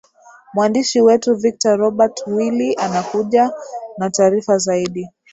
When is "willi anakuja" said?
2.27-3.53